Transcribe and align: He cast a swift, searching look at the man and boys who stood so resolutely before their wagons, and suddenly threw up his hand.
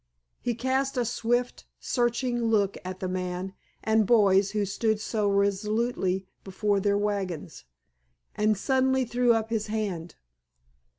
He 0.41 0.55
cast 0.55 0.97
a 0.97 1.05
swift, 1.05 1.67
searching 1.79 2.45
look 2.45 2.75
at 2.83 2.99
the 3.01 3.07
man 3.07 3.53
and 3.83 4.07
boys 4.07 4.49
who 4.49 4.65
stood 4.65 4.99
so 4.99 5.29
resolutely 5.29 6.25
before 6.43 6.79
their 6.79 6.97
wagons, 6.97 7.65
and 8.33 8.57
suddenly 8.57 9.05
threw 9.05 9.33
up 9.33 9.51
his 9.51 9.67
hand. 9.67 10.15